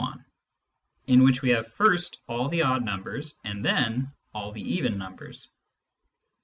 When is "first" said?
1.71-2.21